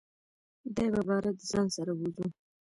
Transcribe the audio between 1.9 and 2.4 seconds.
بوزو.